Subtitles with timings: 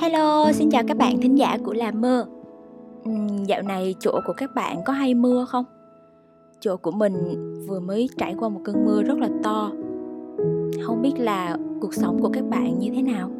[0.00, 2.26] Hello, xin chào các bạn thính giả của Làm Mơ
[3.08, 5.64] uhm, Dạo này chỗ của các bạn có hay mưa không?
[6.60, 7.14] Chỗ của mình
[7.68, 9.72] vừa mới trải qua một cơn mưa rất là to
[10.82, 13.30] Không biết là cuộc sống của các bạn như thế nào?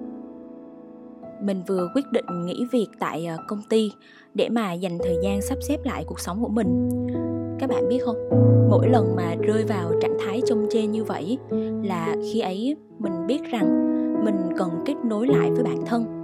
[1.43, 3.93] Mình vừa quyết định nghỉ việc tại ờ, công ty
[4.35, 6.89] Để mà dành thời gian sắp xếp lại cuộc sống của mình
[7.59, 8.17] Các bạn biết không?
[8.71, 11.39] Mỗi lần mà rơi vào trạng thái trông chê như vậy
[11.85, 13.87] Là khi ấy mình biết rằng
[14.25, 16.20] mình cần kết nối lại với bản thân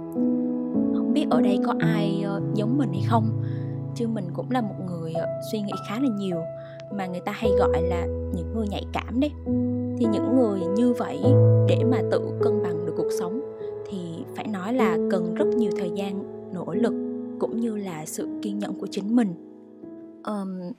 [1.17, 3.43] biết ở đây có ai ờ, giống mình hay không.
[3.95, 6.37] Chứ mình cũng là một người ờ, suy nghĩ khá là nhiều
[6.91, 9.31] mà người ta hay gọi là những người nhạy cảm đấy.
[9.97, 11.19] Thì những người như vậy
[11.67, 13.41] để mà tự cân bằng được cuộc sống
[13.89, 13.97] thì
[14.35, 16.93] phải nói là cần rất nhiều thời gian nỗ lực
[17.39, 19.33] cũng như là sự kiên nhẫn của chính mình.
[20.23, 20.71] Um,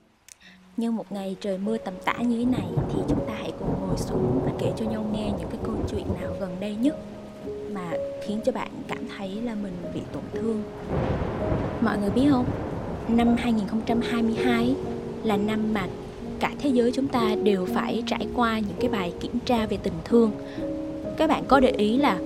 [0.77, 3.73] như một ngày trời mưa tầm tã như thế này thì chúng ta hãy cùng
[3.87, 6.97] ngồi xuống và kể cho nhau nghe những cái câu chuyện nào gần đây nhất
[7.79, 10.63] mà khiến cho bạn cảm thấy là mình bị tổn thương.
[11.81, 12.45] Mọi người biết không?
[13.07, 14.75] Năm 2022
[15.23, 15.87] là năm mà
[16.39, 19.77] cả thế giới chúng ta đều phải trải qua những cái bài kiểm tra về
[19.83, 20.31] tình thương.
[21.17, 22.19] Các bạn có để ý là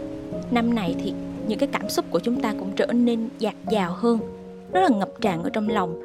[0.52, 1.14] năm này thì
[1.48, 4.20] những cái cảm xúc của chúng ta cũng trở nên dạt dào hơn
[4.74, 6.02] rất là ngập tràn ở trong lòng.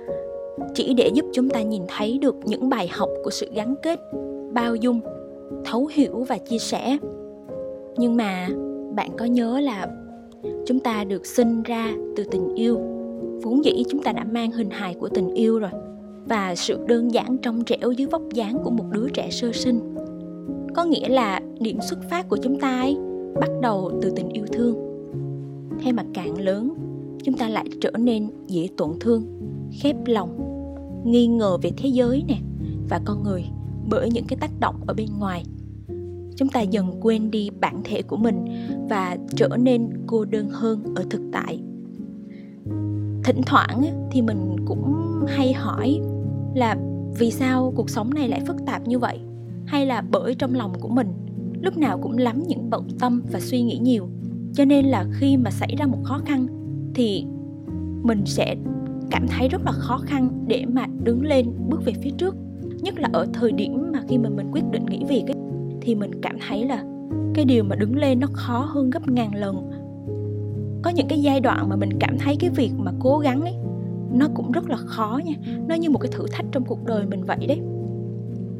[0.74, 4.00] Chỉ để giúp chúng ta nhìn thấy được những bài học của sự gắn kết,
[4.52, 5.00] bao dung,
[5.64, 6.98] thấu hiểu và chia sẻ.
[7.96, 8.48] Nhưng mà
[8.98, 9.88] bạn có nhớ là
[10.66, 12.78] chúng ta được sinh ra từ tình yêu?
[13.42, 15.70] Vốn dĩ chúng ta đã mang hình hài của tình yêu rồi
[16.28, 19.94] và sự đơn giản trong trẻo dưới vóc dáng của một đứa trẻ sơ sinh.
[20.74, 22.96] Có nghĩa là điểm xuất phát của chúng ta ấy
[23.40, 24.76] bắt đầu từ tình yêu thương.
[25.80, 26.74] Thế mà càng lớn,
[27.22, 29.22] chúng ta lại trở nên dễ tổn thương,
[29.80, 30.30] khép lòng,
[31.04, 32.36] nghi ngờ về thế giới nè,
[32.90, 33.44] và con người
[33.90, 35.44] bởi những cái tác động ở bên ngoài
[36.38, 38.44] chúng ta dần quên đi bản thể của mình
[38.88, 41.60] và trở nên cô đơn hơn ở thực tại.
[43.24, 44.94] Thỉnh thoảng thì mình cũng
[45.26, 46.00] hay hỏi
[46.54, 46.76] là
[47.18, 49.18] vì sao cuộc sống này lại phức tạp như vậy?
[49.66, 51.12] Hay là bởi trong lòng của mình
[51.62, 54.08] lúc nào cũng lắm những bận tâm và suy nghĩ nhiều.
[54.54, 56.46] Cho nên là khi mà xảy ra một khó khăn
[56.94, 57.24] thì
[58.02, 58.56] mình sẽ
[59.10, 62.36] cảm thấy rất là khó khăn để mà đứng lên bước về phía trước.
[62.80, 65.47] Nhất là ở thời điểm mà khi mà mình quyết định nghỉ việc ấy,
[65.88, 66.84] thì mình cảm thấy là
[67.34, 69.70] cái điều mà đứng lên nó khó hơn gấp ngàn lần.
[70.82, 73.54] Có những cái giai đoạn mà mình cảm thấy cái việc mà cố gắng ấy,
[74.12, 75.34] nó cũng rất là khó nha.
[75.68, 77.60] Nó như một cái thử thách trong cuộc đời mình vậy đấy.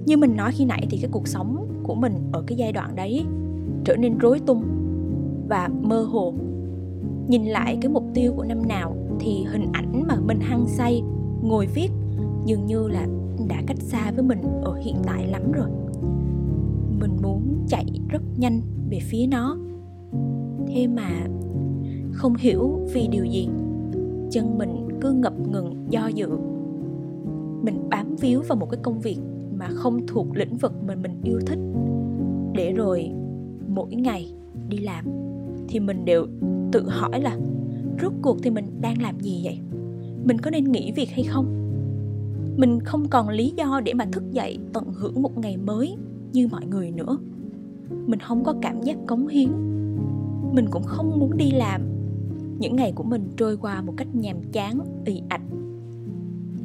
[0.07, 2.97] Như mình nói khi nãy thì cái cuộc sống của mình ở cái giai đoạn
[2.97, 3.25] đấy
[3.85, 4.63] trở nên rối tung
[5.49, 6.35] và mơ hồ.
[7.29, 11.03] Nhìn lại cái mục tiêu của năm nào thì hình ảnh mà mình hăng say,
[11.43, 11.89] ngồi viết
[12.45, 13.07] dường như là
[13.49, 15.69] đã cách xa với mình ở hiện tại lắm rồi
[17.01, 18.61] mình muốn chạy rất nhanh
[18.91, 19.57] về phía nó.
[20.67, 21.27] Thế mà
[22.13, 23.49] không hiểu vì điều gì,
[24.31, 26.29] chân mình cứ ngập ngừng do dự.
[27.63, 29.19] Mình bám víu vào một cái công việc
[29.59, 31.59] mà không thuộc lĩnh vực mà mình yêu thích.
[32.55, 33.11] Để rồi
[33.69, 34.33] mỗi ngày
[34.69, 35.05] đi làm
[35.69, 36.27] thì mình đều
[36.73, 37.39] tự hỏi là
[38.03, 39.59] rốt cuộc thì mình đang làm gì vậy?
[40.25, 41.47] Mình có nên nghỉ việc hay không?
[42.57, 45.97] Mình không còn lý do để mà thức dậy tận hưởng một ngày mới
[46.33, 47.19] như mọi người nữa.
[48.07, 49.49] Mình không có cảm giác cống hiến.
[50.53, 51.83] Mình cũng không muốn đi làm.
[52.59, 55.43] Những ngày của mình trôi qua một cách nhàm chán, ì ạch.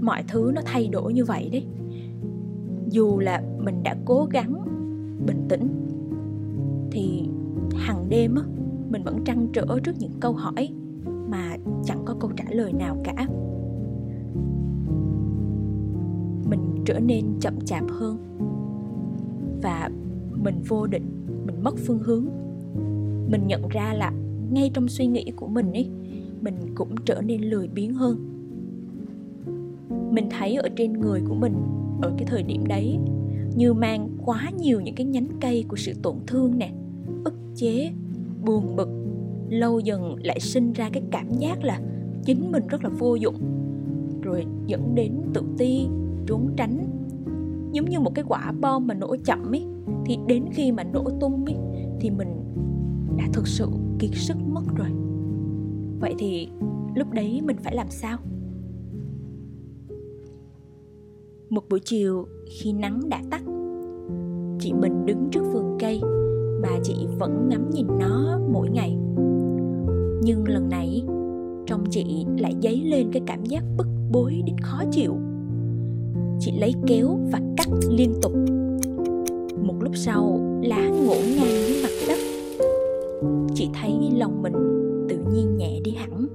[0.01, 1.65] Mọi thứ nó thay đổi như vậy đấy.
[2.89, 4.53] Dù là mình đã cố gắng,
[5.25, 5.67] bình tĩnh,
[6.91, 7.29] thì
[7.75, 8.43] hàng đêm á,
[8.89, 10.69] mình vẫn trăn trở trước những câu hỏi
[11.29, 13.27] mà chẳng có câu trả lời nào cả.
[16.49, 18.17] Mình trở nên chậm chạp hơn
[19.63, 19.89] và
[20.43, 21.05] mình vô định,
[21.45, 22.25] mình mất phương hướng.
[23.31, 24.11] Mình nhận ra là
[24.51, 25.89] ngay trong suy nghĩ của mình ấy,
[26.41, 28.17] mình cũng trở nên lười biếng hơn.
[30.11, 31.53] Mình thấy ở trên người của mình,
[32.01, 32.97] ở cái thời điểm đấy,
[33.55, 36.71] như mang quá nhiều những cái nhánh cây của sự tổn thương nè,
[37.23, 37.91] ức chế,
[38.45, 38.89] buồn bực,
[39.49, 41.81] lâu dần lại sinh ra cái cảm giác là
[42.25, 43.35] chính mình rất là vô dụng,
[44.21, 45.87] rồi dẫn đến tự ti,
[46.27, 46.92] trốn tránh
[47.73, 49.65] giống như một cái quả bom mà nổ chậm ấy,
[50.05, 51.57] thì đến khi mà nổ tung ấy,
[51.99, 52.27] thì mình
[53.17, 53.67] đã thực sự
[53.99, 54.89] kiệt sức mất rồi.
[55.99, 56.47] Vậy thì
[56.95, 58.17] lúc đấy mình phải làm sao?
[61.49, 63.41] Một buổi chiều khi nắng đã tắt,
[64.59, 66.01] chị mình đứng trước vườn cây
[66.61, 68.97] mà chị vẫn ngắm nhìn nó mỗi ngày.
[70.23, 71.03] Nhưng lần này
[71.65, 75.15] trong chị lại dấy lên cái cảm giác bức bối đến khó chịu
[76.45, 78.31] chị lấy kéo và cắt liên tục.
[79.63, 82.17] Một lúc sau, lá ngổ ngang dưới mặt đất.
[83.53, 84.53] Chị thấy lòng mình
[85.09, 86.27] tự nhiên nhẹ đi hẳn.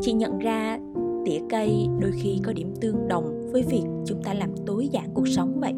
[0.00, 0.78] Chị nhận ra
[1.24, 5.08] tỉa cây đôi khi có điểm tương đồng với việc chúng ta làm tối giản
[5.14, 5.72] cuộc sống vậy.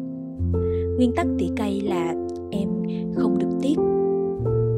[0.97, 2.15] Nguyên tắc tỉa cây là
[2.51, 2.69] em
[3.15, 3.75] không được tiếc.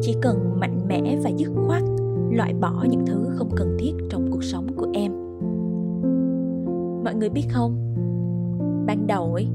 [0.01, 1.83] Chỉ cần mạnh mẽ và dứt khoát,
[2.31, 5.11] loại bỏ những thứ không cần thiết trong cuộc sống của em.
[7.03, 7.90] Mọi người biết không?
[8.85, 9.47] Ban đầu ấy,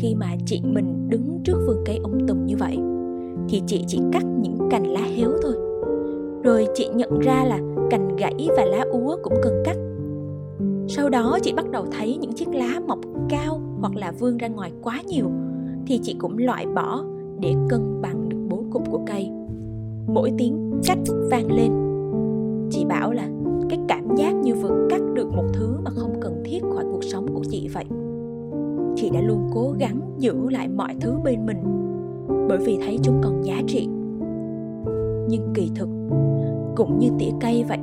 [0.00, 2.78] khi mà chị mình đứng trước vườn cây ông tùm như vậy,
[3.48, 5.54] thì chị chỉ cắt những cành lá héo thôi.
[6.42, 7.58] Rồi chị nhận ra là
[7.90, 9.76] cành gãy và lá úa cũng cần cắt.
[10.88, 14.48] Sau đó chị bắt đầu thấy những chiếc lá mọc cao hoặc là vươn ra
[14.48, 15.30] ngoài quá nhiều,
[15.86, 17.04] thì chị cũng loại bỏ
[17.40, 19.30] để cân bằng được bố cục của cây.
[20.06, 20.98] Mỗi tiếng cách
[21.30, 21.72] vang lên.
[22.70, 23.28] Chị bảo là
[28.96, 31.58] chị đã luôn cố gắng giữ lại mọi thứ bên mình,
[32.48, 33.88] bởi vì thấy chúng còn giá trị.
[35.28, 35.88] Nhưng kỳ thực,
[36.76, 37.78] cũng như tỉa cây vậy,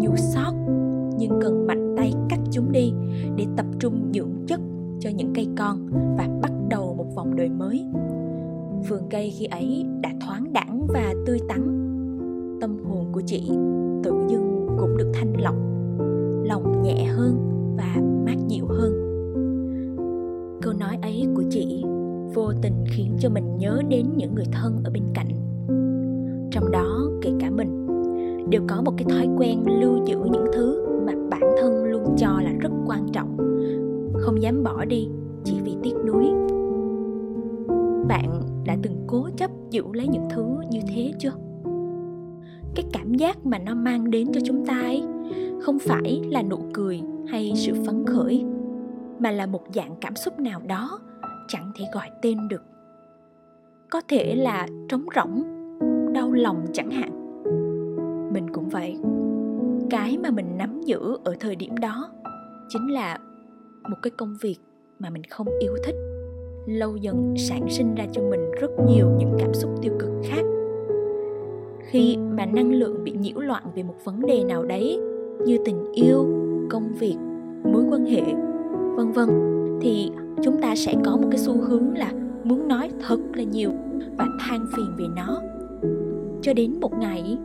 [0.00, 0.52] dù sót
[1.18, 2.92] nhưng cần mạnh tay cắt chúng đi
[3.36, 4.60] để tập trung dưỡng chất
[5.00, 5.88] cho những cây con
[6.18, 7.84] và bắt đầu một vòng đời mới.
[8.88, 11.60] Vườn cây khi ấy đã thoáng đẳng và tươi tắn.
[12.60, 13.50] Tâm hồn của chị
[14.02, 15.54] tự dưng cũng được thanh lọc,
[16.44, 17.36] lòng nhẹ hơn
[17.76, 17.96] và
[18.26, 18.99] mát dịu hơn
[21.34, 21.84] của chị
[22.34, 25.28] vô tình khiến cho mình nhớ đến những người thân ở bên cạnh.
[26.50, 27.86] Trong đó, kể cả mình,
[28.50, 32.40] đều có một cái thói quen lưu giữ những thứ mà bản thân luôn cho
[32.40, 33.36] là rất quan trọng.
[34.14, 35.08] Không dám bỏ đi,
[35.44, 36.24] chỉ vì tiếc nuối.
[38.08, 41.32] Bạn đã từng cố chấp giữ lấy những thứ như thế chưa?
[42.74, 45.02] Cái cảm giác mà nó mang đến cho chúng ta ấy,
[45.62, 48.44] không phải là nụ cười hay sự phấn khởi,
[49.18, 51.00] mà là một dạng cảm xúc nào đó
[51.50, 52.62] chẳng thể gọi tên được.
[53.90, 55.42] Có thể là trống rỗng,
[56.12, 57.42] đau lòng chẳng hạn.
[58.32, 58.96] Mình cũng vậy.
[59.90, 62.10] Cái mà mình nắm giữ ở thời điểm đó
[62.68, 63.18] chính là
[63.88, 64.56] một cái công việc
[64.98, 65.94] mà mình không yêu thích,
[66.66, 70.42] lâu dần sản sinh ra cho mình rất nhiều những cảm xúc tiêu cực khác.
[71.80, 75.00] Khi mà năng lượng bị nhiễu loạn về một vấn đề nào đấy,
[75.46, 76.26] như tình yêu,
[76.70, 77.16] công việc,
[77.64, 78.22] mối quan hệ,
[78.96, 80.10] vân vân thì
[80.42, 82.12] chúng ta sẽ có một cái xu hướng là
[82.44, 83.70] muốn nói thật là nhiều
[84.18, 85.40] và than phiền về nó.
[86.42, 87.38] Cho đến một ngày,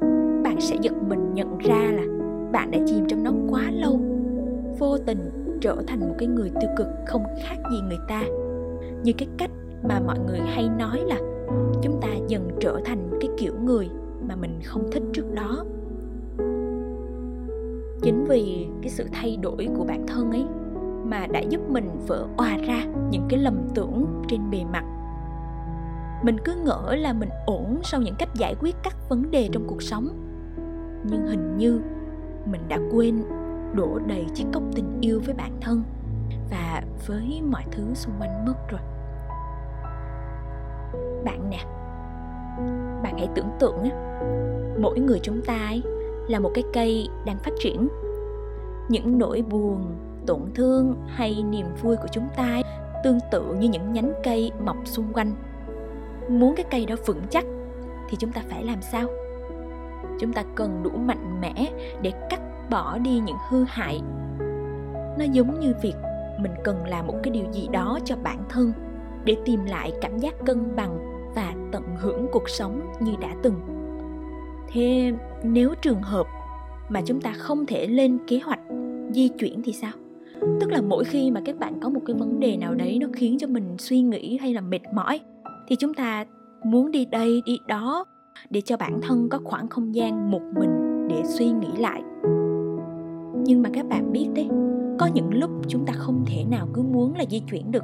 [0.43, 2.03] bạn sẽ giật mình nhận ra là
[2.51, 3.99] bạn đã chìm trong nó quá lâu,
[4.79, 5.29] vô tình
[5.61, 8.23] trở thành một cái người tiêu cực không khác gì người ta.
[9.03, 9.51] Như cái cách
[9.83, 11.17] mà mọi người hay nói là
[11.81, 13.89] chúng ta dần trở thành cái kiểu người
[14.27, 15.65] mà mình không thích trước đó.
[18.01, 20.45] Chính vì cái sự thay đổi của bản thân ấy
[21.05, 24.83] mà đã giúp mình vỡ òa ra những cái lầm tưởng trên bề mặt.
[26.23, 29.67] Mình cứ ngỡ là mình ổn sau những cách giải quyết các vấn đề trong
[29.67, 30.07] cuộc sống.
[31.03, 31.81] Nhưng hình như
[32.45, 33.23] mình đã quên
[33.73, 35.83] đổ đầy chiếc cốc tình yêu với bản thân
[36.51, 38.81] và với mọi thứ xung quanh mất rồi.
[41.25, 41.65] Bạn nè,
[43.03, 44.21] bạn hãy tưởng tượng á
[44.79, 45.83] mỗi người chúng ta ấy
[46.27, 47.87] là một cái cây đang phát triển.
[48.89, 49.95] Những nỗi buồn
[50.27, 52.61] tổn thương hay niềm vui của chúng ta
[53.03, 55.31] tương tự như những nhánh cây mọc xung quanh.
[56.29, 57.45] Muốn cái cây đó vững chắc
[58.09, 59.07] thì chúng ta phải làm sao?
[60.19, 61.53] Chúng ta cần đủ mạnh mẽ
[62.01, 64.01] để cắt bỏ đi những hư hại.
[65.17, 65.95] Nó giống như việc
[66.39, 68.73] mình cần làm một cái điều gì đó cho bản thân
[69.23, 70.97] để tìm lại cảm giác cân bằng
[71.35, 73.55] và tận hưởng cuộc sống như đã từng.
[74.71, 75.11] Thế
[75.43, 76.27] nếu trường hợp
[76.89, 78.59] mà chúng ta không thể lên kế hoạch
[79.11, 79.91] di chuyển thì sao?
[80.59, 83.07] Tức là mỗi khi mà các bạn có một cái vấn đề nào đấy nó
[83.13, 85.19] khiến cho mình suy nghĩ hay là mệt mỏi,
[85.67, 86.25] thì chúng ta
[86.63, 88.05] muốn đi đây, đi đó
[88.49, 92.01] để cho bản thân có khoảng không gian một mình để suy nghĩ lại.
[93.45, 94.47] Nhưng mà các bạn biết đấy,
[94.99, 97.83] có những lúc chúng ta không thể nào cứ muốn là di chuyển được.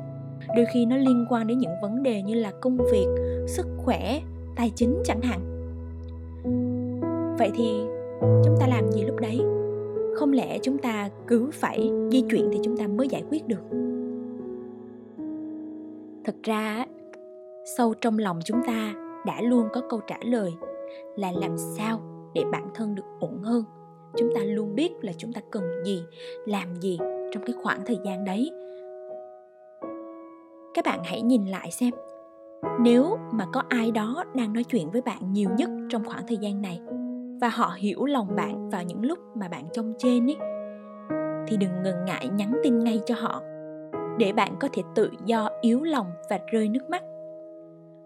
[0.55, 3.07] Đôi khi nó liên quan đến những vấn đề như là công việc,
[3.47, 4.21] sức khỏe,
[4.55, 5.39] tài chính chẳng hạn.
[7.39, 7.81] Vậy thì
[8.21, 9.41] chúng ta làm gì lúc đấy?
[10.15, 13.63] Không lẽ chúng ta cứ phải di chuyển thì chúng ta mới giải quyết được?
[16.23, 16.85] Thật ra
[17.77, 18.93] sâu trong lòng chúng ta
[19.25, 20.53] đã luôn có câu trả lời
[21.15, 21.99] là làm sao
[22.33, 23.63] để bản thân được ổn hơn.
[24.17, 26.03] Chúng ta luôn biết là chúng ta cần gì,
[26.45, 26.97] làm gì
[27.31, 28.51] trong cái khoảng thời gian đấy.
[30.73, 31.93] Các bạn hãy nhìn lại xem,
[32.81, 36.37] nếu mà có ai đó đang nói chuyện với bạn nhiều nhất trong khoảng thời
[36.37, 36.79] gian này
[37.41, 40.37] và họ hiểu lòng bạn vào những lúc mà bạn trông trên ấy.
[41.47, 43.41] Thì đừng ngần ngại nhắn tin ngay cho họ,
[44.17, 47.03] để bạn có thể tự do, yếu lòng và rơi nước mắt.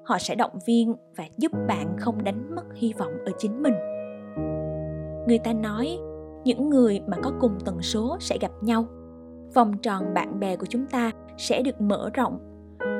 [0.03, 3.73] Họ sẽ động viên và giúp bạn không đánh mất hy vọng ở chính mình.
[5.27, 5.97] Người ta nói,
[6.43, 8.85] những người mà có cùng tần số sẽ gặp nhau.
[9.53, 12.39] Vòng tròn bạn bè của chúng ta sẽ được mở rộng,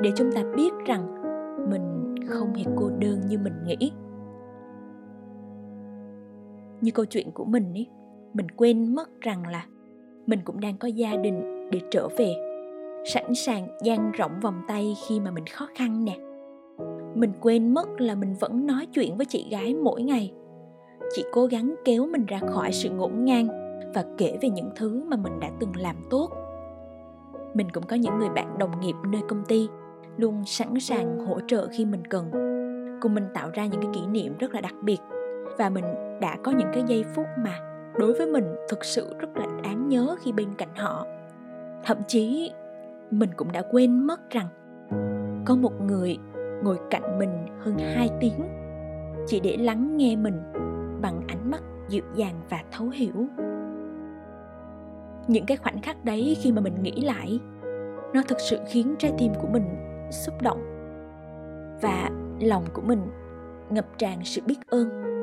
[0.02, 1.22] để chúng ta biết rằng
[1.70, 3.92] mình không hề cô đơn như mình nghĩ
[6.80, 7.86] như câu chuyện của mình ấy
[8.34, 9.66] mình quên mất rằng là
[10.26, 12.34] mình cũng đang có gia đình để trở về,
[13.04, 16.16] sẵn sàng dang rộng vòng tay khi mà mình khó khăn nè.
[17.14, 20.32] Mình quên mất là mình vẫn nói chuyện với chị gái mỗi ngày.
[21.14, 23.48] Chị cố gắng kéo mình ra khỏi sự ngổn ngang
[23.94, 26.30] và kể về những thứ mà mình đã từng làm tốt.
[27.54, 29.68] Mình cũng có những người bạn đồng nghiệp nơi công ty
[30.16, 32.30] luôn sẵn sàng hỗ trợ khi mình cần.
[33.00, 34.98] Cùng mình tạo ra những cái kỷ niệm rất là đặc biệt
[35.58, 35.84] và mình
[36.20, 37.60] đã có những cái giây phút mà
[37.98, 41.06] đối với mình thực sự rất là đáng nhớ khi bên cạnh họ.
[41.84, 42.52] Thậm chí,
[43.10, 44.48] mình cũng đã quên mất rằng
[45.46, 46.18] có một người
[46.62, 48.40] ngồi cạnh mình hơn 2 tiếng,
[49.26, 50.42] chỉ để lắng nghe mình
[51.00, 53.26] bằng ánh mắt dịu dàng và thấu hiểu.
[55.28, 57.40] Những cái khoảnh khắc đấy khi mà mình nghĩ lại,
[58.14, 59.64] nó thực sự khiến trái tim của mình
[60.10, 60.62] xúc động
[61.82, 62.10] và
[62.40, 63.00] lòng của mình
[63.70, 65.15] ngập tràn sự biết ơn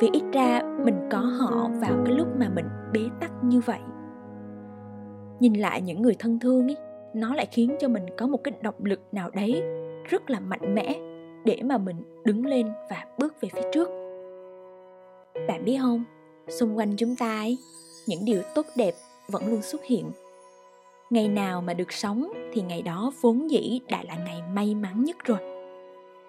[0.00, 3.80] vì ít ra mình có họ vào cái lúc mà mình bế tắc như vậy.
[5.40, 6.76] Nhìn lại những người thân thương ấy
[7.14, 9.62] nó lại khiến cho mình có một cái động lực nào đấy
[10.04, 11.00] rất là mạnh mẽ
[11.44, 13.88] để mà mình đứng lên và bước về phía trước.
[15.48, 16.04] Bạn biết không,
[16.48, 17.58] xung quanh chúng ta ấy,
[18.06, 18.94] những điều tốt đẹp
[19.28, 20.10] vẫn luôn xuất hiện.
[21.10, 25.04] Ngày nào mà được sống thì ngày đó vốn dĩ đã là ngày may mắn
[25.04, 25.38] nhất rồi.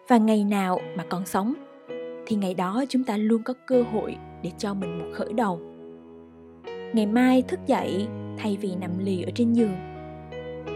[0.07, 1.53] Và ngày nào mà còn sống
[2.31, 5.59] thì ngày đó chúng ta luôn có cơ hội để cho mình một khởi đầu.
[6.93, 8.07] Ngày mai thức dậy,
[8.37, 9.75] thay vì nằm lì ở trên giường,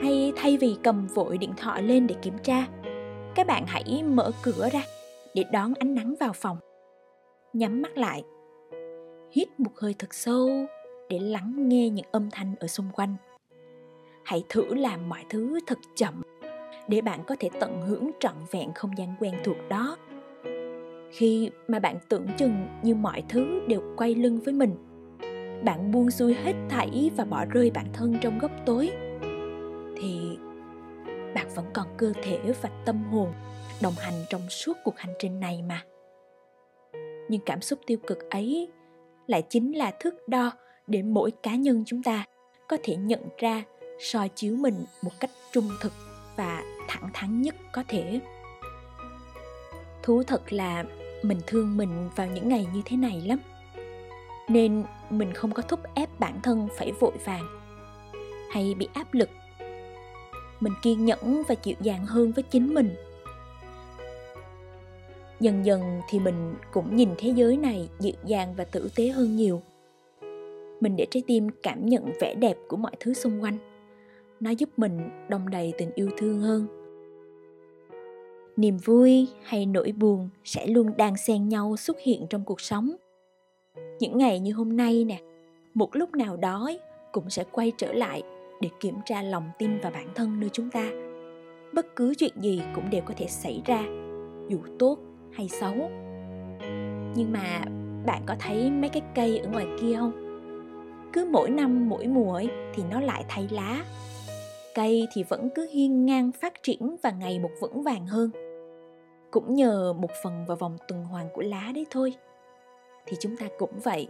[0.01, 2.67] hay thay vì cầm vội điện thoại lên để kiểm tra,
[3.35, 4.81] các bạn hãy mở cửa ra
[5.35, 6.57] để đón ánh nắng vào phòng.
[7.53, 8.23] Nhắm mắt lại,
[9.31, 10.49] hít một hơi thật sâu
[11.09, 13.15] để lắng nghe những âm thanh ở xung quanh.
[14.23, 16.21] Hãy thử làm mọi thứ thật chậm
[16.87, 19.97] để bạn có thể tận hưởng trọn vẹn không gian quen thuộc đó
[21.17, 24.75] khi mà bạn tưởng chừng như mọi thứ đều quay lưng với mình.
[25.63, 28.91] Bạn buông xuôi hết thảy và bỏ rơi bản thân trong góc tối.
[29.97, 30.37] Thì
[31.35, 33.33] bạn vẫn còn cơ thể và tâm hồn
[33.81, 35.83] đồng hành trong suốt cuộc hành trình này mà.
[37.29, 38.67] Nhưng cảm xúc tiêu cực ấy
[39.27, 40.51] lại chính là thước đo
[40.87, 42.25] để mỗi cá nhân chúng ta
[42.67, 43.63] có thể nhận ra
[43.99, 45.93] soi chiếu mình một cách trung thực
[46.35, 48.19] và thẳng thắn nhất có thể.
[50.03, 50.83] Thú thật là
[51.27, 53.39] mình thương mình vào những ngày như thế này lắm.
[54.49, 57.45] Nên mình không có thúc ép bản thân phải vội vàng
[58.51, 59.29] hay bị áp lực.
[60.59, 62.95] Mình kiên nhẫn và chịu dàng hơn với chính mình.
[65.39, 69.35] Dần dần thì mình cũng nhìn thế giới này dịu dàng và tử tế hơn
[69.35, 69.61] nhiều.
[70.81, 73.57] Mình để trái tim cảm nhận vẻ đẹp của mọi thứ xung quanh.
[74.39, 76.84] Nó giúp mình đong đầy tình yêu thương hơn
[78.57, 82.95] niềm vui hay nỗi buồn sẽ luôn đan xen nhau xuất hiện trong cuộc sống.
[83.99, 85.19] Những ngày như hôm nay nè
[85.73, 86.71] một lúc nào đó
[87.11, 88.23] cũng sẽ quay trở lại
[88.61, 90.89] để kiểm tra lòng tin và bản thân nơi chúng ta.
[91.73, 93.83] Bất cứ chuyện gì cũng đều có thể xảy ra
[94.49, 94.97] dù tốt
[95.31, 95.73] hay xấu.
[97.15, 97.61] Nhưng mà
[98.05, 100.11] bạn có thấy mấy cái cây ở ngoài kia không?
[101.13, 103.85] Cứ mỗi năm mỗi mùa ấy, thì nó lại thay lá.
[104.75, 108.29] Cây thì vẫn cứ hiên ngang phát triển và ngày một vững vàng hơn
[109.31, 112.13] cũng nhờ một phần vào vòng tuần hoàn của lá đấy thôi.
[113.05, 114.07] Thì chúng ta cũng vậy.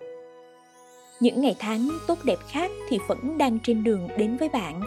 [1.19, 4.81] Những ngày tháng tốt đẹp khác thì vẫn đang trên đường đến với bạn.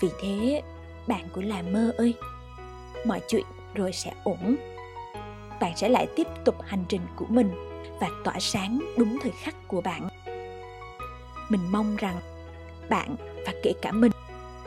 [0.00, 0.62] Vì thế,
[1.06, 2.14] bạn của là mơ ơi.
[3.04, 4.56] Mọi chuyện rồi sẽ ổn.
[5.60, 7.50] Bạn sẽ lại tiếp tục hành trình của mình
[8.00, 10.08] và tỏa sáng đúng thời khắc của bạn.
[11.48, 12.16] Mình mong rằng
[12.88, 13.16] bạn
[13.46, 14.12] và kể cả mình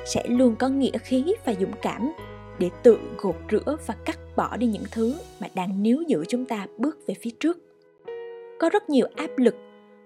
[0.05, 2.11] sẽ luôn có nghĩa khí và dũng cảm
[2.59, 6.45] để tự gột rửa và cắt bỏ đi những thứ mà đang níu giữ chúng
[6.45, 7.57] ta bước về phía trước.
[8.59, 9.55] Có rất nhiều áp lực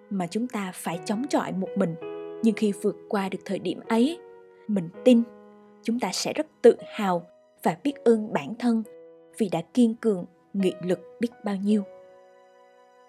[0.10, 1.96] mà chúng ta phải chống chọi một mình,
[2.44, 4.20] nhưng khi vượt qua được thời điểm ấy,
[4.68, 5.24] mình tin
[5.84, 7.26] chúng ta sẽ rất tự hào
[7.64, 8.84] và biết ơn bản thân
[9.38, 11.84] vì đã kiên cường, nghị lực biết bao nhiêu.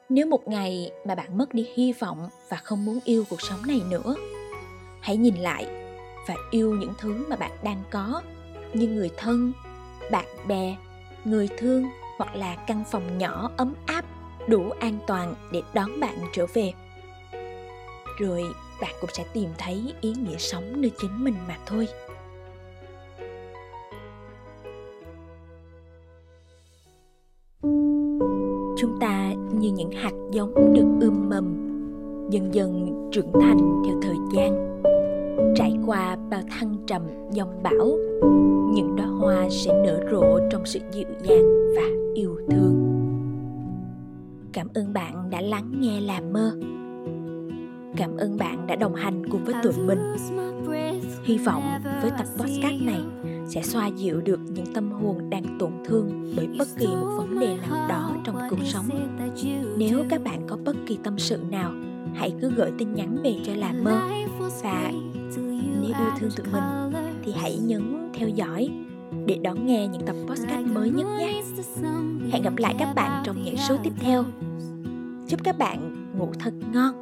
[0.08, 3.58] Nếu một ngày mà bạn mất đi hy vọng và không muốn yêu cuộc sống
[3.66, 4.14] này nữa,
[5.00, 5.66] hãy nhìn lại
[6.28, 8.22] và yêu những thứ mà bạn đang có
[8.74, 9.52] như người thân,
[10.10, 10.76] bạn bè
[11.24, 11.84] người thương
[12.18, 14.04] hoặc là căn phòng nhỏ ấm áp,
[14.48, 16.72] đủ an toàn để đón bạn trở về.
[18.18, 18.42] Rồi
[18.80, 21.88] bạn cũng sẽ tìm thấy ý nghĩa sống nơi chính mình mà thôi.
[28.78, 31.70] Chúng ta như những hạt giống được ươm mầm,
[32.30, 34.80] dần dần trưởng thành theo thời gian.
[35.56, 37.98] Trải qua bao thăng trầm, dòng bão,
[38.72, 38.89] những
[40.60, 41.82] trong sự dịu dàng và
[42.14, 42.96] yêu thương.
[44.52, 46.52] Cảm ơn bạn đã lắng nghe làm mơ.
[47.96, 49.98] Cảm ơn bạn đã đồng hành cùng với tụi mình.
[51.24, 51.62] Hy vọng
[52.02, 53.00] với tập podcast này
[53.48, 57.40] sẽ xoa dịu được những tâm hồn đang tổn thương bởi bất kỳ một vấn
[57.40, 58.86] đề nào đó trong cuộc sống.
[59.76, 61.72] Nếu các bạn có bất kỳ tâm sự nào,
[62.14, 64.00] hãy cứ gửi tin nhắn về cho làm mơ.
[64.62, 64.92] Và
[65.82, 66.92] nếu yêu thương tụi mình,
[67.24, 68.70] thì hãy nhấn theo dõi
[69.26, 71.42] để đón nghe những tập podcast mới nhất nhé.
[72.32, 74.24] Hẹn gặp lại các bạn trong những số tiếp theo.
[75.28, 76.94] Chúc các bạn ngủ thật ngon.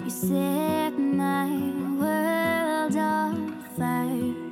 [0.00, 1.50] You set my
[2.00, 3.34] world on
[3.78, 4.49] fire.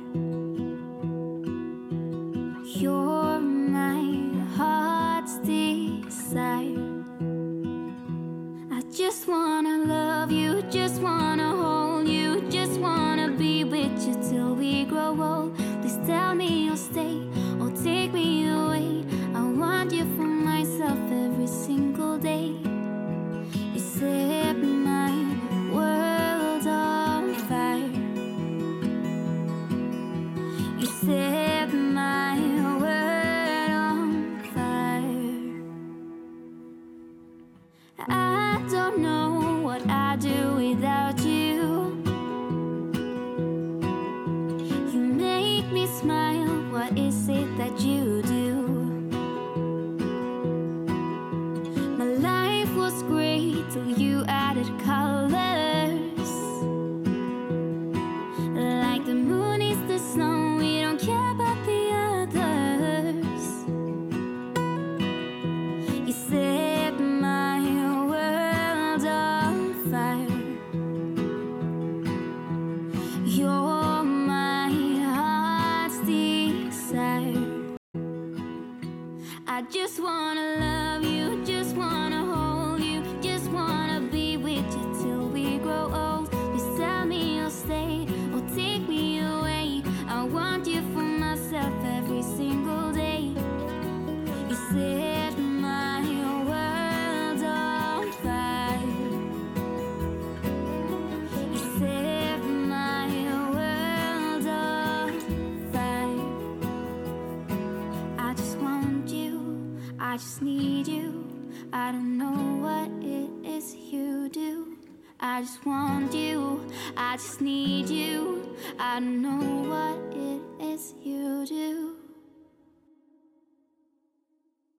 [115.39, 118.57] I just want you, I just need you.
[118.77, 119.68] I don't know